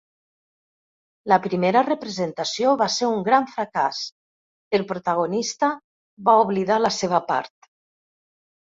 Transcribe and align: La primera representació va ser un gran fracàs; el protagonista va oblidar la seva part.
La 1.31 1.37
primera 1.43 1.83
representació 1.89 2.73
va 2.83 2.89
ser 2.95 3.11
un 3.19 3.27
gran 3.29 3.45
fracàs; 3.53 4.01
el 4.79 4.87
protagonista 4.95 5.73
va 6.31 6.41
oblidar 6.49 6.85
la 6.85 6.97
seva 7.01 7.25
part. 7.33 7.73